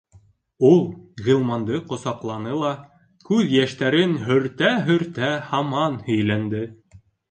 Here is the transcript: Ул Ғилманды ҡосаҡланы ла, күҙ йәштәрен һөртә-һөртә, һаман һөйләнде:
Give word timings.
Ул 0.69 0.79
Ғилманды 1.27 1.81
ҡосаҡланы 1.91 2.57
ла, 2.63 2.73
күҙ 3.29 3.55
йәштәрен 3.61 4.19
һөртә-һөртә, 4.27 5.35
һаман 5.55 6.05
һөйләнде: 6.13 6.69